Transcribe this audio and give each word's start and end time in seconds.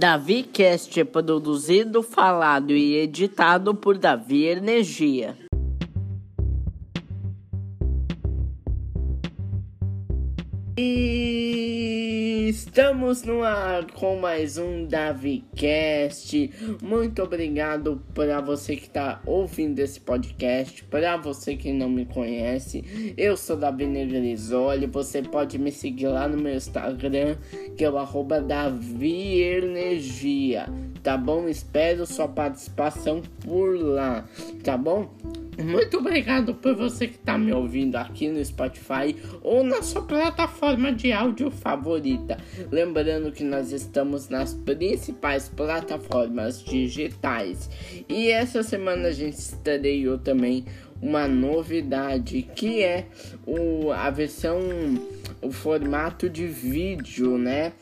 Davi 0.00 0.44
Cast 0.44 0.98
é 0.98 1.04
produzido, 1.04 2.02
falado 2.02 2.70
e 2.70 2.96
editado 2.96 3.74
por 3.74 3.98
Davi 3.98 4.46
Energia. 4.46 5.36
E 10.78 11.19
estamos 12.50 13.22
no 13.22 13.44
ar 13.44 13.86
com 13.92 14.16
mais 14.16 14.58
um 14.58 14.84
DaviCast. 14.84 16.50
Muito 16.82 17.22
obrigado 17.22 18.02
para 18.12 18.40
você 18.40 18.74
que 18.74 18.88
está 18.88 19.22
ouvindo 19.24 19.78
esse 19.78 20.00
podcast. 20.00 20.82
Para 20.82 21.16
você 21.16 21.54
que 21.54 21.72
não 21.72 21.88
me 21.88 22.04
conhece, 22.04 23.14
eu 23.16 23.36
sou 23.36 23.56
Davi 23.56 23.86
Negrisoli. 23.86 24.86
Você 24.86 25.22
pode 25.22 25.60
me 25.60 25.70
seguir 25.70 26.08
lá 26.08 26.26
no 26.26 26.38
meu 26.38 26.56
Instagram, 26.56 27.36
que 27.76 27.84
é 27.84 27.90
o 27.90 27.96
arroba. 27.96 28.44
Tá 31.04 31.16
bom? 31.16 31.48
Espero 31.48 32.04
sua 32.04 32.26
participação 32.26 33.22
por 33.44 33.78
lá. 33.78 34.28
Tá 34.64 34.76
bom? 34.76 35.08
Muito 35.58 35.98
obrigado 35.98 36.54
por 36.54 36.74
você 36.74 37.06
que 37.06 37.16
está 37.16 37.36
me 37.36 37.52
ouvindo 37.52 37.96
aqui 37.96 38.28
no 38.28 38.42
Spotify 38.44 39.14
ou 39.42 39.62
na 39.62 39.82
sua 39.82 40.02
plataforma 40.02 40.92
de 40.92 41.12
áudio 41.12 41.50
favorita. 41.50 42.38
Lembrando 42.70 43.32
que 43.32 43.44
nós 43.44 43.72
estamos 43.72 44.28
nas 44.28 44.54
principais 44.54 45.48
plataformas 45.48 46.62
digitais. 46.62 47.68
E 48.08 48.30
essa 48.30 48.62
semana 48.62 49.08
a 49.08 49.12
gente 49.12 49.38
estreou 49.38 50.18
também 50.18 50.64
uma 51.02 51.26
novidade 51.26 52.42
que 52.42 52.82
é 52.82 53.06
o, 53.46 53.90
a 53.90 54.10
versão 54.10 54.60
o 55.42 55.50
formato 55.50 56.28
de 56.28 56.46
vídeo, 56.46 57.38
né? 57.38 57.72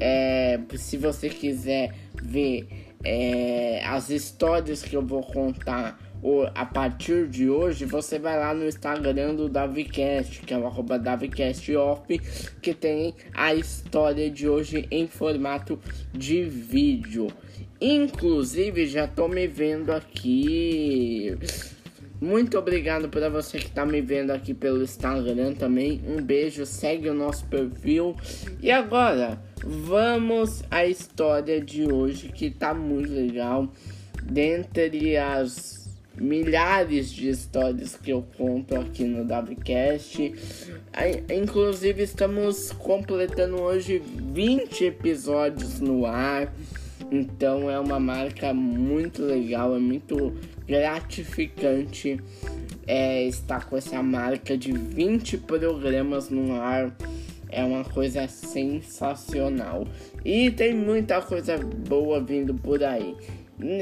É, 0.00 0.60
se 0.76 0.96
você 0.96 1.28
quiser 1.28 1.94
ver 2.22 2.68
é, 3.02 3.82
as 3.86 4.10
histórias 4.10 4.82
que 4.82 4.96
eu 4.96 5.02
vou 5.02 5.22
contar 5.22 5.98
a 6.54 6.64
partir 6.64 7.28
de 7.28 7.48
hoje, 7.48 7.84
você 7.84 8.18
vai 8.18 8.38
lá 8.38 8.52
no 8.52 8.66
Instagram 8.66 9.34
do 9.34 9.48
DaviCast, 9.48 10.40
que 10.40 10.52
é 10.52 10.58
o 10.58 10.66
arroba 10.66 10.98
DaviCastOff, 10.98 12.18
que 12.60 12.74
tem 12.74 13.14
a 13.34 13.54
história 13.54 14.30
de 14.30 14.48
hoje 14.48 14.86
em 14.90 15.06
formato 15.06 15.78
de 16.12 16.42
vídeo. 16.42 17.28
Inclusive, 17.80 18.86
já 18.86 19.06
tô 19.06 19.28
me 19.28 19.46
vendo 19.46 19.92
aqui. 19.92 21.36
Muito 22.20 22.58
obrigado 22.58 23.10
para 23.10 23.28
você 23.28 23.58
que 23.58 23.66
está 23.66 23.84
me 23.84 24.00
vendo 24.00 24.30
aqui 24.30 24.54
pelo 24.54 24.82
Instagram 24.82 25.52
também. 25.52 26.00
Um 26.08 26.22
beijo, 26.22 26.64
segue 26.64 27.10
o 27.10 27.14
nosso 27.14 27.44
perfil. 27.46 28.16
E 28.62 28.70
agora, 28.70 29.38
vamos 29.62 30.64
à 30.70 30.86
história 30.86 31.60
de 31.60 31.84
hoje 31.92 32.30
que 32.30 32.50
tá 32.50 32.72
muito 32.72 33.12
legal. 33.12 33.70
Dentre 34.22 35.16
as 35.18 35.85
milhares 36.18 37.12
de 37.12 37.28
histórias 37.28 37.96
que 37.96 38.10
eu 38.10 38.24
conto 38.36 38.74
aqui 38.74 39.04
no 39.04 39.22
WCast. 39.22 40.34
Inclusive, 41.34 42.02
estamos 42.02 42.72
completando 42.72 43.60
hoje 43.60 44.02
20 44.32 44.84
episódios 44.84 45.80
no 45.80 46.06
ar. 46.06 46.52
Então 47.10 47.70
é 47.70 47.78
uma 47.78 48.00
marca 48.00 48.52
muito 48.52 49.22
legal, 49.22 49.76
é 49.76 49.78
muito 49.78 50.34
gratificante 50.66 52.18
é, 52.86 53.24
estar 53.24 53.66
com 53.66 53.76
essa 53.76 54.02
marca 54.02 54.56
de 54.56 54.72
20 54.72 55.38
programas 55.38 56.30
no 56.30 56.54
ar. 56.54 56.96
É 57.48 57.62
uma 57.62 57.84
coisa 57.84 58.26
sensacional. 58.26 59.86
E 60.24 60.50
tem 60.50 60.74
muita 60.74 61.22
coisa 61.22 61.56
boa 61.58 62.20
vindo 62.20 62.52
por 62.54 62.82
aí. 62.82 63.14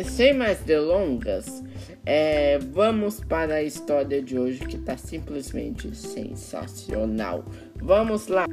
Sem 0.04 0.34
mais 0.34 0.60
delongas, 0.60 1.62
é, 2.06 2.58
vamos 2.58 3.20
para 3.20 3.54
a 3.54 3.62
história 3.62 4.22
de 4.22 4.38
hoje 4.38 4.64
que 4.66 4.76
está 4.76 4.96
simplesmente 4.96 5.94
sensacional. 5.96 7.44
Vamos 7.76 8.28
lá! 8.28 8.46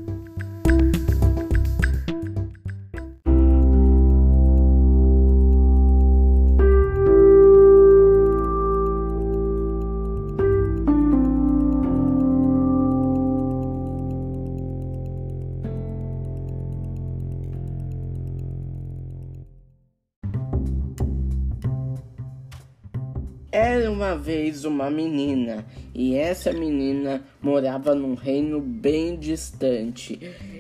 Era 23.53 23.91
uma 23.91 24.15
vez 24.15 24.63
uma 24.63 24.89
menina, 24.89 25.65
e 25.93 26.15
essa 26.15 26.53
menina 26.53 27.21
morava 27.41 27.93
num 27.93 28.13
reino 28.13 28.61
bem 28.61 29.17
distante. 29.17 30.17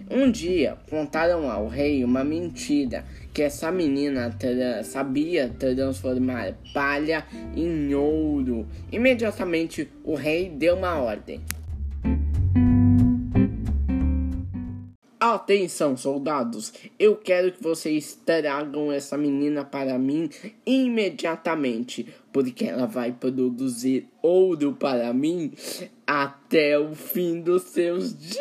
Um 0.09 0.29
dia 0.29 0.77
contaram 0.89 1.49
ao 1.49 1.69
rei 1.69 2.03
uma 2.03 2.21
mentira: 2.21 3.05
que 3.33 3.43
essa 3.43 3.71
menina 3.71 4.35
tra 4.37 4.83
sabia 4.83 5.49
transformar 5.57 6.53
palha 6.73 7.25
em 7.55 7.95
ouro. 7.95 8.67
Imediatamente 8.91 9.87
o 10.03 10.13
rei 10.13 10.49
deu 10.49 10.75
uma 10.75 10.97
ordem. 10.99 11.39
Atenção, 15.33 15.95
soldados! 15.95 16.73
Eu 16.99 17.15
quero 17.15 17.53
que 17.53 17.63
vocês 17.63 18.19
tragam 18.25 18.91
essa 18.91 19.17
menina 19.17 19.63
para 19.63 19.97
mim 19.97 20.29
imediatamente, 20.65 22.05
porque 22.33 22.65
ela 22.65 22.85
vai 22.85 23.13
produzir 23.13 24.09
ouro 24.21 24.73
para 24.73 25.13
mim 25.13 25.53
até 26.05 26.77
o 26.77 26.93
fim 26.93 27.39
dos 27.39 27.63
seus 27.63 28.13
dias. 28.13 28.35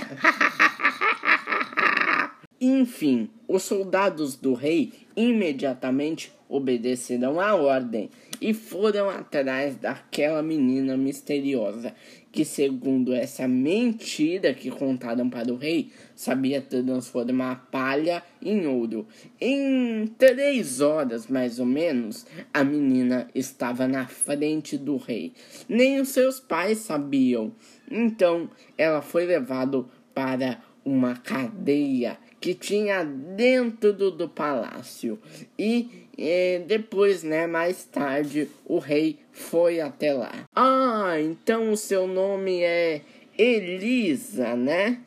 Enfim, 2.60 3.30
os 3.46 3.62
soldados 3.62 4.34
do 4.34 4.52
rei 4.52 4.92
imediatamente 5.16 6.32
obedeceram 6.48 7.40
a 7.40 7.54
ordem 7.54 8.10
e 8.40 8.54
foram 8.54 9.10
atrás 9.10 9.76
daquela 9.76 10.42
menina 10.42 10.96
misteriosa 10.96 11.94
que, 12.32 12.44
segundo 12.44 13.12
essa 13.12 13.46
mentira 13.46 14.54
que 14.54 14.70
contaram 14.70 15.28
para 15.28 15.52
o 15.52 15.56
rei, 15.56 15.90
sabia 16.14 16.62
transformar 16.62 17.68
palha 17.70 18.22
em 18.40 18.66
ouro. 18.66 19.06
Em 19.40 20.06
três 20.16 20.80
horas, 20.80 21.26
mais 21.26 21.58
ou 21.58 21.66
menos, 21.66 22.26
a 22.54 22.64
menina 22.64 23.28
estava 23.34 23.86
na 23.86 24.06
frente 24.06 24.78
do 24.78 24.96
rei. 24.96 25.32
Nem 25.68 26.00
os 26.00 26.08
seus 26.10 26.40
pais 26.40 26.78
sabiam. 26.78 27.52
Então, 27.90 28.48
ela 28.78 29.02
foi 29.02 29.26
levada 29.26 29.84
para 30.14 30.62
uma 30.84 31.16
cadeia 31.16 32.16
que 32.40 32.54
tinha 32.54 33.04
dentro 33.04 33.92
do, 33.92 34.10
do 34.10 34.28
palácio. 34.28 35.18
E 35.58 36.08
e 36.22 36.58
depois, 36.66 37.22
né, 37.22 37.46
mais 37.46 37.82
tarde, 37.84 38.46
o 38.66 38.78
rei 38.78 39.20
foi 39.32 39.80
até 39.80 40.12
lá. 40.12 40.46
Ah, 40.54 41.18
então 41.18 41.72
o 41.72 41.78
seu 41.78 42.06
nome 42.06 42.62
é 42.62 43.00
Elisa, 43.38 44.54
né? 44.54 45.00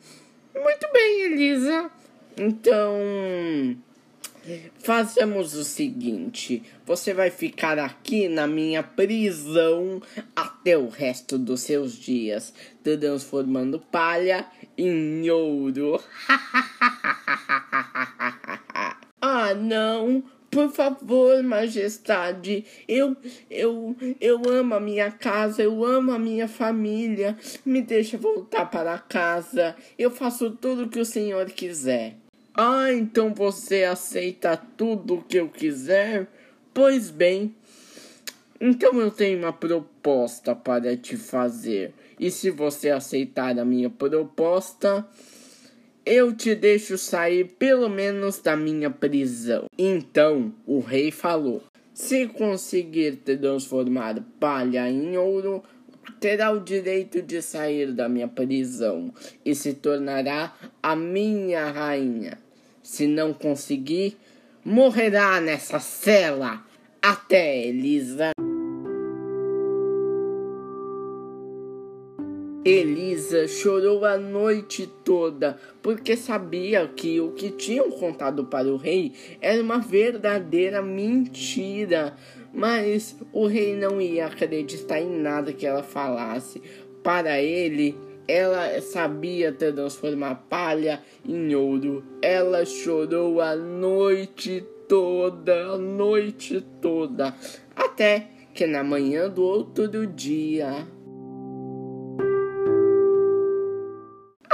Muito 0.52 0.92
bem, 0.92 1.22
Elisa. 1.22 1.88
Então, 2.36 2.96
Fazemos 4.78 5.54
o 5.54 5.64
seguinte: 5.64 6.62
você 6.84 7.14
vai 7.14 7.30
ficar 7.30 7.78
aqui 7.78 8.28
na 8.28 8.46
minha 8.46 8.82
prisão 8.82 10.02
até 10.36 10.76
o 10.76 10.88
resto 10.88 11.38
dos 11.38 11.62
seus 11.62 11.94
dias, 11.94 12.52
transformando 12.82 13.78
palha 13.78 14.46
em 14.76 15.30
ouro. 15.30 15.98
ah, 19.20 19.54
não! 19.54 20.22
Por 20.50 20.70
favor, 20.70 21.42
majestade, 21.42 22.64
eu, 22.86 23.16
eu, 23.50 23.96
eu 24.20 24.40
amo 24.48 24.76
a 24.76 24.80
minha 24.80 25.10
casa, 25.10 25.64
eu 25.64 25.84
amo 25.84 26.12
a 26.12 26.18
minha 26.18 26.46
família. 26.46 27.36
Me 27.66 27.82
deixa 27.82 28.16
voltar 28.16 28.66
para 28.66 28.96
casa. 28.96 29.74
Eu 29.98 30.12
faço 30.12 30.52
tudo 30.52 30.84
o 30.84 30.88
que 30.88 31.00
o 31.00 31.04
senhor 31.04 31.46
quiser. 31.46 32.23
Ah, 32.56 32.92
então 32.92 33.34
você 33.34 33.82
aceita 33.82 34.56
tudo 34.56 35.14
o 35.14 35.22
que 35.22 35.38
eu 35.38 35.48
quiser? 35.48 36.28
Pois 36.72 37.10
bem, 37.10 37.52
então 38.60 39.00
eu 39.00 39.10
tenho 39.10 39.40
uma 39.40 39.52
proposta 39.52 40.54
para 40.54 40.96
te 40.96 41.16
fazer. 41.16 41.92
E 42.18 42.30
se 42.30 42.50
você 42.50 42.90
aceitar 42.90 43.58
a 43.58 43.64
minha 43.64 43.90
proposta, 43.90 45.04
eu 46.06 46.32
te 46.32 46.54
deixo 46.54 46.96
sair 46.96 47.56
pelo 47.58 47.88
menos 47.88 48.38
da 48.38 48.56
minha 48.56 48.88
prisão. 48.88 49.64
Então 49.76 50.54
o 50.64 50.78
rei 50.78 51.10
falou: 51.10 51.60
Se 51.92 52.28
conseguir 52.28 53.16
transformar 53.16 54.22
palha 54.38 54.88
em 54.88 55.16
ouro, 55.16 55.60
terá 56.20 56.52
o 56.52 56.60
direito 56.60 57.20
de 57.20 57.42
sair 57.42 57.92
da 57.92 58.08
minha 58.08 58.28
prisão 58.28 59.12
e 59.44 59.56
se 59.56 59.74
tornará 59.74 60.54
a 60.80 60.94
minha 60.94 61.68
rainha. 61.72 62.43
Se 62.84 63.06
não 63.06 63.32
conseguir, 63.32 64.18
morrerá 64.62 65.40
nessa 65.40 65.80
cela. 65.80 66.62
Até, 67.00 67.66
Elisa. 67.66 68.32
Elisa 72.62 73.48
chorou 73.48 74.04
a 74.04 74.18
noite 74.18 74.86
toda 75.02 75.58
porque 75.82 76.14
sabia 76.14 76.86
que 76.86 77.20
o 77.20 77.32
que 77.32 77.50
tinham 77.50 77.90
contado 77.90 78.44
para 78.44 78.68
o 78.68 78.76
rei 78.76 79.12
era 79.40 79.62
uma 79.62 79.78
verdadeira 79.78 80.82
mentira. 80.82 82.14
Mas 82.52 83.16
o 83.32 83.46
rei 83.46 83.74
não 83.74 83.98
ia 83.98 84.26
acreditar 84.26 85.00
em 85.00 85.20
nada 85.20 85.54
que 85.54 85.66
ela 85.66 85.82
falasse. 85.82 86.60
Para 87.02 87.40
ele, 87.40 87.96
ela 88.26 88.80
sabia 88.80 89.52
transformar 89.52 90.46
palha 90.48 91.02
em 91.26 91.54
ouro. 91.54 92.04
Ela 92.22 92.64
chorou 92.64 93.40
a 93.40 93.54
noite 93.54 94.64
toda, 94.88 95.72
a 95.72 95.78
noite 95.78 96.60
toda, 96.80 97.34
até 97.74 98.28
que 98.52 98.66
na 98.66 98.84
manhã 98.84 99.28
do 99.28 99.42
outro 99.42 100.06
dia 100.06 100.86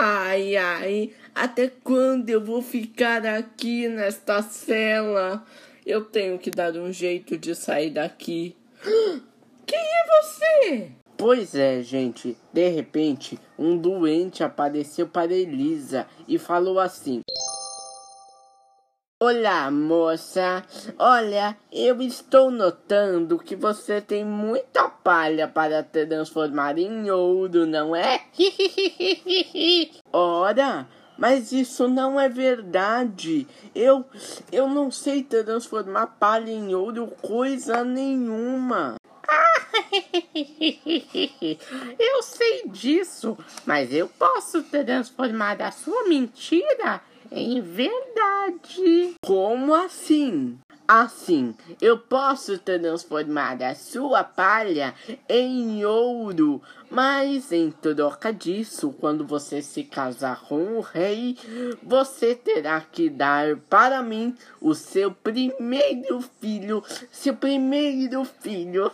Ai, 0.02 0.56
ai, 0.56 1.12
até 1.34 1.68
quando 1.68 2.30
eu 2.30 2.40
vou 2.40 2.62
ficar 2.62 3.26
aqui 3.26 3.86
nesta 3.86 4.40
cela? 4.40 5.44
Eu 5.84 6.04
tenho 6.04 6.38
que 6.38 6.50
dar 6.50 6.74
um 6.76 6.90
jeito 6.90 7.36
de 7.36 7.54
sair 7.54 7.90
daqui. 7.90 8.56
Quem 9.66 9.78
é 9.78 10.22
você? 10.22 10.99
Pois 11.20 11.54
é, 11.54 11.82
gente. 11.82 12.34
De 12.50 12.66
repente, 12.70 13.38
um 13.58 13.76
doente 13.76 14.42
apareceu 14.42 15.06
para 15.06 15.34
Elisa 15.34 16.06
e 16.26 16.38
falou 16.38 16.80
assim: 16.80 17.20
Olá, 19.22 19.70
moça. 19.70 20.64
Olha, 20.98 21.58
eu 21.70 22.00
estou 22.00 22.50
notando 22.50 23.38
que 23.38 23.54
você 23.54 24.00
tem 24.00 24.24
muita 24.24 24.88
palha 24.88 25.46
para 25.46 25.82
transformar 25.82 26.78
em 26.78 27.10
ouro, 27.10 27.66
não 27.66 27.94
é? 27.94 28.22
Ora, 30.10 30.88
mas 31.18 31.52
isso 31.52 31.86
não 31.86 32.18
é 32.18 32.30
verdade. 32.30 33.46
Eu 33.74 34.06
eu 34.50 34.66
não 34.66 34.90
sei 34.90 35.22
transformar 35.22 36.06
palha 36.18 36.50
em 36.50 36.74
ouro 36.74 37.12
coisa 37.20 37.84
nenhuma. 37.84 38.99
eu 41.98 42.22
sei 42.22 42.64
disso, 42.66 43.38
mas 43.64 43.92
eu 43.92 44.08
posso 44.08 44.62
transformar 44.64 45.60
a 45.62 45.70
sua 45.70 46.08
mentira 46.08 47.00
em 47.30 47.60
verdade. 47.60 49.14
Como 49.24 49.74
assim? 49.74 50.58
Assim, 50.92 51.54
eu 51.80 51.96
posso 51.96 52.58
transformar 52.58 53.62
a 53.62 53.76
sua 53.76 54.24
palha 54.24 54.92
em 55.28 55.84
ouro, 55.84 56.60
mas 56.90 57.52
em 57.52 57.70
troca 57.70 58.32
disso, 58.32 58.92
quando 58.98 59.24
você 59.24 59.62
se 59.62 59.84
casar 59.84 60.40
com 60.48 60.76
o 60.76 60.80
rei, 60.80 61.38
você 61.80 62.34
terá 62.34 62.80
que 62.80 63.08
dar 63.08 63.56
para 63.68 64.02
mim 64.02 64.34
o 64.60 64.74
seu 64.74 65.12
primeiro 65.12 66.20
filho, 66.40 66.82
seu 67.12 67.36
primeiro 67.36 68.24
filho. 68.24 68.90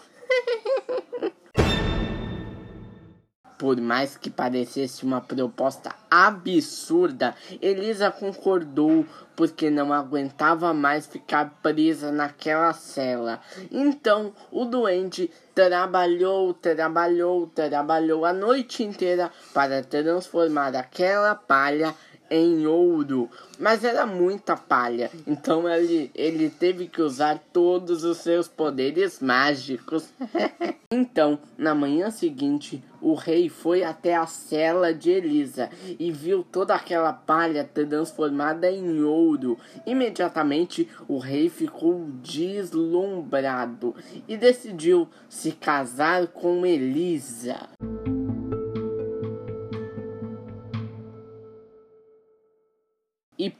Por 3.58 3.80
mais 3.80 4.16
que 4.16 4.28
parecesse 4.28 5.04
uma 5.04 5.20
proposta 5.20 5.94
absurda, 6.10 7.34
Elisa 7.62 8.10
concordou 8.10 9.06
porque 9.34 9.70
não 9.70 9.92
aguentava 9.92 10.72
mais 10.74 11.06
ficar 11.06 11.58
presa 11.62 12.12
naquela 12.12 12.72
cela. 12.72 13.40
Então 13.70 14.32
o 14.50 14.64
doente 14.64 15.30
trabalhou, 15.54 16.52
trabalhou, 16.54 17.46
trabalhou 17.46 18.24
a 18.24 18.32
noite 18.32 18.82
inteira 18.82 19.30
para 19.54 19.82
transformar 19.82 20.74
aquela 20.74 21.34
palha 21.34 21.94
em 22.30 22.66
ouro, 22.66 23.30
mas 23.58 23.84
era 23.84 24.06
muita 24.06 24.56
palha, 24.56 25.10
então 25.26 25.68
ele, 25.68 26.10
ele 26.14 26.50
teve 26.50 26.86
que 26.88 27.00
usar 27.00 27.40
todos 27.52 28.04
os 28.04 28.18
seus 28.18 28.48
poderes 28.48 29.20
mágicos. 29.20 30.08
então, 30.90 31.38
na 31.56 31.74
manhã 31.74 32.10
seguinte, 32.10 32.82
o 33.00 33.14
rei 33.14 33.48
foi 33.48 33.84
até 33.84 34.16
a 34.16 34.26
cela 34.26 34.92
de 34.92 35.10
Elisa 35.10 35.70
e 35.98 36.10
viu 36.10 36.42
toda 36.42 36.74
aquela 36.74 37.12
palha 37.12 37.64
transformada 37.64 38.70
em 38.70 39.02
ouro. 39.02 39.58
Imediatamente, 39.86 40.88
o 41.06 41.18
rei 41.18 41.48
ficou 41.48 42.06
deslumbrado 42.22 43.94
e 44.26 44.36
decidiu 44.36 45.08
se 45.28 45.52
casar 45.52 46.26
com 46.28 46.66
Elisa. 46.66 47.68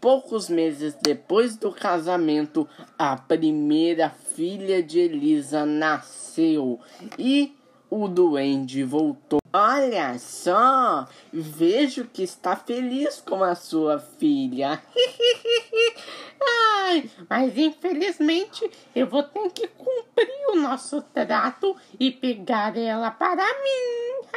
Poucos 0.06 0.48
meses 0.48 0.94
depois 1.02 1.56
do 1.56 1.72
casamento, 1.72 2.68
a 2.96 3.16
primeira 3.16 4.08
filha 4.08 4.80
de 4.80 5.00
Elisa 5.00 5.66
nasceu 5.66 6.78
e 7.18 7.58
o 7.90 8.06
duende 8.06 8.84
voltou. 8.84 9.40
Olha 9.52 10.16
só, 10.20 11.08
vejo 11.32 12.04
que 12.04 12.22
está 12.22 12.54
feliz 12.54 13.20
com 13.20 13.42
a 13.42 13.56
sua 13.56 13.98
filha. 13.98 14.80
Ai, 16.84 17.10
mas 17.28 17.58
infelizmente 17.58 18.70
eu 18.94 19.08
vou 19.08 19.24
ter 19.24 19.50
que 19.50 19.66
cumprir 19.66 20.50
o 20.52 20.54
nosso 20.54 21.02
trato 21.02 21.74
e 21.98 22.12
pegar 22.12 22.76
ela 22.76 23.10
para 23.10 23.42
mim. 23.44 24.28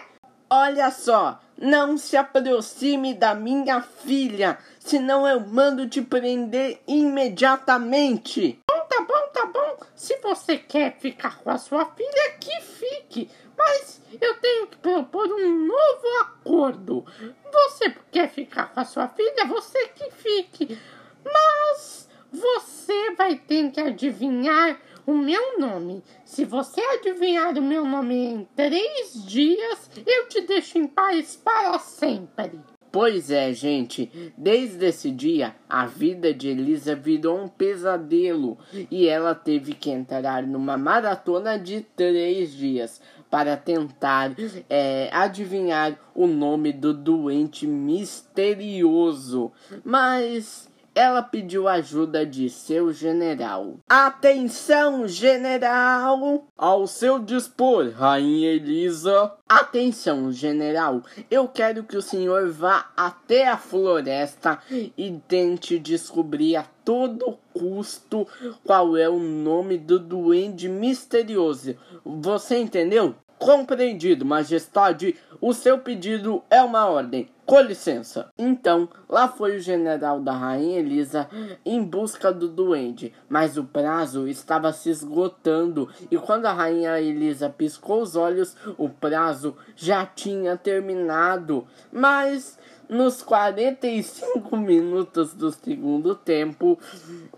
Olha 0.48 0.90
só, 0.90 1.38
não 1.58 1.96
se 1.96 2.16
aproxime 2.16 3.14
da 3.14 3.34
minha 3.34 3.80
filha, 3.80 4.58
senão 4.78 5.26
eu 5.26 5.40
mando 5.40 5.88
te 5.88 6.02
prender 6.02 6.80
imediatamente. 6.86 8.60
Bom, 8.68 8.80
tá 8.88 9.00
bom, 9.00 9.28
tá 9.32 9.46
bom. 9.46 9.78
Se 9.94 10.18
você 10.18 10.58
quer 10.58 10.98
ficar 10.98 11.38
com 11.38 11.50
a 11.50 11.58
sua 11.58 11.86
filha, 11.86 12.36
que 12.38 12.60
fique. 12.60 13.30
Mas 13.56 14.00
eu 14.20 14.34
tenho 14.34 14.66
que 14.66 14.76
propor 14.76 15.26
um 15.26 15.66
novo 15.66 16.06
acordo. 16.20 17.06
Você 17.52 17.94
quer 18.10 18.28
ficar 18.28 18.72
com 18.72 18.80
a 18.80 18.84
sua 18.84 19.08
filha, 19.08 19.46
você 19.46 19.88
que 19.88 20.10
fique. 20.10 20.78
Mas 21.24 22.08
você 22.30 23.14
vai 23.16 23.36
ter 23.36 23.70
que 23.70 23.80
adivinhar 23.80 24.78
o 25.06 25.14
meu 25.14 25.58
nome. 25.58 26.02
Se 26.24 26.44
você 26.44 26.80
adivinhar 26.80 27.56
o 27.56 27.62
meu 27.62 27.84
nome 27.84 28.14
em 28.14 28.48
três 28.56 29.24
dias, 29.24 29.90
eu 30.04 30.28
te 30.28 30.40
deixo 30.42 30.78
em 30.78 30.86
paz 30.86 31.36
para 31.36 31.78
sempre. 31.78 32.60
Pois 32.90 33.30
é, 33.30 33.52
gente, 33.52 34.10
desde 34.38 34.86
esse 34.86 35.10
dia 35.10 35.54
a 35.68 35.84
vida 35.84 36.32
de 36.32 36.48
Elisa 36.48 36.94
virou 36.94 37.38
um 37.42 37.46
pesadelo 37.46 38.56
e 38.90 39.06
ela 39.06 39.34
teve 39.34 39.74
que 39.74 39.90
entrar 39.90 40.42
numa 40.44 40.78
maratona 40.78 41.58
de 41.58 41.82
três 41.82 42.54
dias 42.54 43.02
para 43.30 43.54
tentar 43.54 44.34
é, 44.70 45.10
adivinhar 45.12 45.98
o 46.14 46.26
nome 46.26 46.72
do 46.72 46.94
doente 46.94 47.66
misterioso. 47.66 49.52
Mas 49.84 50.66
ela 50.96 51.20
pediu 51.22 51.68
ajuda 51.68 52.24
de 52.24 52.48
seu 52.48 52.90
general. 52.90 53.78
Atenção, 53.86 55.06
general! 55.06 56.48
Ao 56.56 56.86
seu 56.86 57.18
dispor, 57.18 57.90
Rainha 57.90 58.52
Elisa. 58.52 59.30
Atenção, 59.46 60.32
general. 60.32 61.02
Eu 61.30 61.46
quero 61.48 61.84
que 61.84 61.98
o 61.98 62.02
senhor 62.02 62.48
vá 62.50 62.90
até 62.96 63.46
a 63.46 63.58
floresta 63.58 64.58
e 64.70 65.20
tente 65.28 65.78
descobrir 65.78 66.56
a 66.56 66.64
todo 66.82 67.38
custo 67.52 68.26
qual 68.64 68.96
é 68.96 69.06
o 69.06 69.18
nome 69.18 69.76
do 69.76 69.98
duende 69.98 70.66
misterioso. 70.66 71.76
Você 72.02 72.56
entendeu? 72.56 73.14
Compreendido, 73.38 74.24
majestade. 74.24 75.14
O 75.42 75.52
seu 75.52 75.78
pedido 75.78 76.42
é 76.48 76.62
uma 76.62 76.86
ordem. 76.86 77.28
Com 77.46 77.60
licença. 77.60 78.32
Então, 78.36 78.88
lá 79.08 79.28
foi 79.28 79.56
o 79.56 79.60
general 79.60 80.20
da 80.20 80.32
rainha 80.32 80.80
Elisa 80.80 81.28
em 81.64 81.80
busca 81.80 82.32
do 82.32 82.48
duende, 82.48 83.14
mas 83.28 83.56
o 83.56 83.62
prazo 83.62 84.26
estava 84.26 84.72
se 84.72 84.90
esgotando 84.90 85.88
e 86.10 86.18
quando 86.18 86.46
a 86.46 86.52
rainha 86.52 87.00
Elisa 87.00 87.48
piscou 87.48 88.02
os 88.02 88.16
olhos, 88.16 88.56
o 88.76 88.88
prazo 88.88 89.56
já 89.76 90.04
tinha 90.04 90.56
terminado. 90.56 91.64
Mas 91.92 92.58
nos 92.88 93.22
45 93.22 94.56
minutos 94.56 95.34
do 95.34 95.50
segundo 95.50 96.14
tempo, 96.14 96.78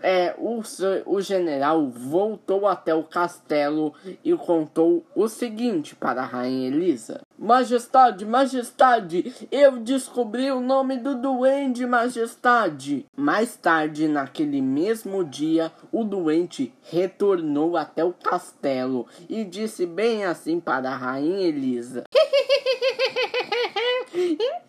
é, 0.01 0.35
o, 0.37 0.61
o 1.05 1.21
general 1.21 1.87
voltou 1.87 2.67
até 2.67 2.93
o 2.93 3.03
castelo 3.03 3.93
e 4.23 4.33
contou 4.35 5.05
o 5.15 5.27
seguinte 5.27 5.95
para 5.95 6.21
a 6.21 6.25
Rainha 6.25 6.67
Elisa: 6.67 7.21
Majestade, 7.37 8.25
Majestade, 8.25 9.33
eu 9.51 9.77
descobri 9.77 10.51
o 10.51 10.59
nome 10.59 10.97
do 10.97 11.15
duende, 11.15 11.85
Majestade. 11.85 13.05
Mais 13.15 13.55
tarde, 13.55 14.07
naquele 14.07 14.61
mesmo 14.61 15.23
dia, 15.23 15.71
o 15.91 16.03
doente 16.03 16.73
retornou 16.83 17.77
até 17.77 18.03
o 18.03 18.13
castelo 18.13 19.07
e 19.29 19.43
disse 19.43 19.85
bem 19.85 20.25
assim 20.25 20.59
para 20.59 20.91
a 20.91 20.95
Rainha 20.95 21.47
Elisa: 21.47 22.03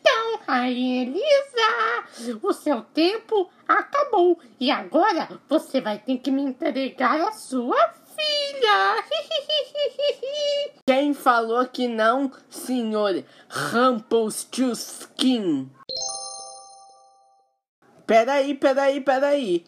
Rainha 0.51 1.03
Elisa, 1.03 2.03
o 2.43 2.53
seu 2.53 2.83
tempo 2.83 3.49
acabou 3.69 4.37
e 4.59 4.69
agora 4.69 5.29
você 5.49 5.81
vai 5.81 6.01
ter 6.01 6.19
que 6.19 6.33
me 6.33 6.43
entregar 6.43 7.21
a 7.21 7.31
sua 7.31 7.79
filha. 8.17 8.97
Quem 10.85 11.15
falou 11.15 11.65
que 11.69 11.87
não, 11.87 12.33
senhor 12.49 13.23
Rumpelstiltskin? 13.49 15.71
Peraí, 18.05 18.57
peraí, 18.57 19.01
peraí. 19.01 19.65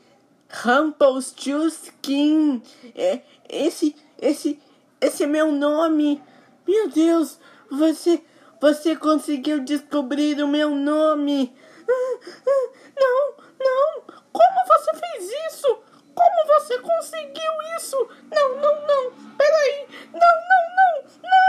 Rumpelstiltskin. 0.50 2.60
É, 2.96 3.20
esse, 3.48 3.94
esse, 4.20 4.60
esse 5.00 5.22
é 5.22 5.28
meu 5.28 5.52
nome. 5.52 6.20
Meu 6.66 6.88
Deus, 6.88 7.38
você, 7.70 8.20
você 8.62 8.94
conseguiu 8.94 9.58
descobrir 9.64 10.40
o 10.40 10.46
meu 10.46 10.70
nome. 10.70 11.52
Não, 12.96 13.34
não. 13.58 14.02
Como 14.32 14.66
você 14.68 14.92
fez 14.94 15.28
isso? 15.48 15.66
Como 16.14 16.46
você 16.46 16.78
conseguiu 16.78 17.52
isso? 17.76 17.96
Não, 18.30 18.54
não, 18.60 18.86
não. 18.86 19.12
Peraí. 19.36 19.88
Não, 20.12 20.20
não, 20.48 20.64
não. 20.76 21.02
Não. 21.24 21.42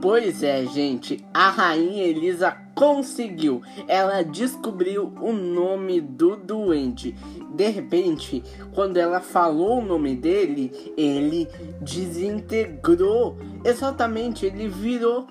Pois 0.00 0.42
é, 0.44 0.66
gente, 0.66 1.24
a 1.34 1.50
rainha 1.50 2.04
Elisa 2.04 2.56
conseguiu. 2.76 3.60
Ela 3.88 4.22
descobriu 4.22 5.12
o 5.20 5.32
nome 5.32 6.00
do 6.00 6.36
doente. 6.36 7.16
De 7.60 7.68
repente, 7.68 8.42
quando 8.72 8.96
ela 8.96 9.20
falou 9.20 9.80
o 9.80 9.84
nome 9.84 10.16
dele, 10.16 10.72
ele 10.96 11.46
desintegrou. 11.82 13.36
Exatamente, 13.62 14.46
ele 14.46 14.66
virou 14.66 15.26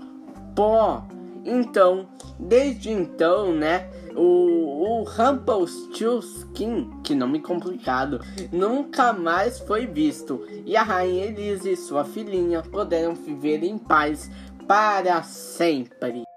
pó. 0.55 1.07
Então, 1.43 2.07
desde 2.37 2.91
então, 2.91 3.51
né, 3.51 3.89
o, 4.15 4.99
o 4.99 5.03
Rumpelstiltskin, 5.05 7.01
que 7.03 7.15
nome 7.15 7.39
complicado, 7.39 8.21
nunca 8.51 9.11
mais 9.11 9.57
foi 9.61 9.87
visto. 9.87 10.45
E 10.67 10.77
a 10.77 10.83
rainha 10.83 11.25
Elisa 11.25 11.67
e 11.67 11.75
sua 11.75 12.05
filhinha 12.05 12.61
puderam 12.61 13.15
viver 13.15 13.63
em 13.63 13.79
paz 13.79 14.29
para 14.67 15.23
sempre. 15.23 16.28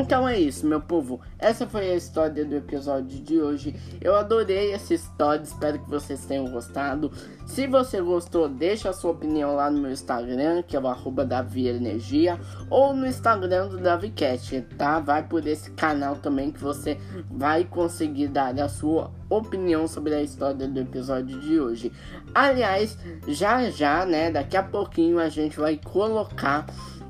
Então 0.00 0.28
é 0.28 0.38
isso, 0.38 0.66
meu 0.66 0.80
povo. 0.80 1.20
Essa 1.38 1.66
foi 1.66 1.90
a 1.90 1.94
história 1.96 2.44
do 2.44 2.54
episódio 2.54 3.18
de 3.20 3.40
hoje. 3.40 3.74
Eu 4.00 4.14
adorei 4.14 4.72
essa 4.72 4.92
história, 4.92 5.42
espero 5.42 5.78
que 5.78 5.88
vocês 5.88 6.24
tenham 6.26 6.50
gostado. 6.50 7.10
Se 7.46 7.66
você 7.66 8.00
gostou, 8.00 8.48
deixa 8.48 8.90
a 8.90 8.92
sua 8.92 9.12
opinião 9.12 9.54
lá 9.54 9.70
no 9.70 9.80
meu 9.80 9.90
Instagram, 9.90 10.62
que 10.62 10.76
é 10.76 10.80
o 10.80 10.86
arroba 10.86 11.26
Energia, 11.56 12.38
ou 12.68 12.94
no 12.94 13.06
Instagram 13.06 13.68
do 13.68 13.78
DaviCast, 13.78 14.62
tá? 14.76 15.00
Vai 15.00 15.22
por 15.22 15.46
esse 15.46 15.70
canal 15.70 16.16
também 16.16 16.50
que 16.50 16.60
você 16.60 16.98
vai 17.30 17.64
conseguir 17.64 18.28
dar 18.28 18.58
a 18.60 18.68
sua 18.68 19.10
opinião 19.30 19.86
sobre 19.88 20.14
a 20.14 20.22
história 20.22 20.68
do 20.68 20.80
episódio 20.80 21.40
de 21.40 21.58
hoje. 21.58 21.92
Aliás, 22.34 22.98
já 23.26 23.70
já, 23.70 24.04
né, 24.04 24.30
daqui 24.30 24.56
a 24.56 24.62
pouquinho 24.62 25.18
a 25.18 25.28
gente 25.28 25.58
vai 25.58 25.78
colocar 25.82 26.66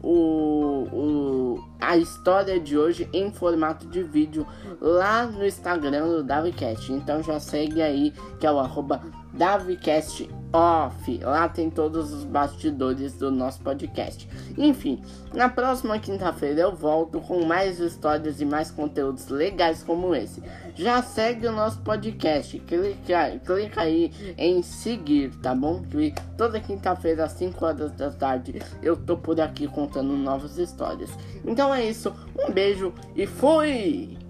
o, 0.08 0.86
o, 0.92 1.68
a 1.80 1.96
história 1.96 2.60
de 2.60 2.78
hoje 2.78 3.08
em 3.12 3.32
formato 3.32 3.88
de 3.88 4.04
vídeo 4.04 4.46
lá 4.80 5.26
no 5.26 5.44
Instagram 5.44 6.06
do 6.06 6.22
DaviCast. 6.22 6.92
Então 6.92 7.22
já 7.24 7.40
segue 7.40 7.82
aí, 7.82 8.12
que 8.38 8.46
é 8.46 8.52
o 8.52 8.58
arroba 8.60 9.02
DaviCast 9.32 10.30
Off. 10.56 11.18
Lá 11.22 11.50
tem 11.50 11.68
todos 11.68 12.14
os 12.14 12.24
bastidores 12.24 13.12
do 13.12 13.30
nosso 13.30 13.60
podcast. 13.60 14.26
Enfim, 14.56 15.02
na 15.34 15.50
próxima 15.50 15.98
quinta-feira 15.98 16.62
eu 16.62 16.74
volto 16.74 17.20
com 17.20 17.44
mais 17.44 17.78
histórias 17.78 18.40
e 18.40 18.46
mais 18.46 18.70
conteúdos 18.70 19.28
legais 19.28 19.82
como 19.82 20.14
esse. 20.14 20.42
Já 20.74 21.02
segue 21.02 21.46
o 21.46 21.52
nosso 21.52 21.80
podcast, 21.80 22.58
clica, 22.60 23.38
clica 23.44 23.82
aí 23.82 24.10
em 24.38 24.62
seguir, 24.62 25.30
tá 25.42 25.54
bom? 25.54 25.82
Que 25.82 26.14
toda 26.38 26.58
quinta-feira 26.58 27.24
às 27.24 27.32
5 27.32 27.62
horas 27.62 27.92
da 27.92 28.10
tarde 28.10 28.62
eu 28.82 28.96
tô 28.96 29.14
por 29.14 29.38
aqui 29.38 29.68
contando 29.68 30.16
novas 30.16 30.56
histórias. 30.56 31.10
Então 31.44 31.74
é 31.74 31.84
isso, 31.84 32.14
um 32.38 32.50
beijo 32.50 32.94
e 33.14 33.26
fui! 33.26 34.25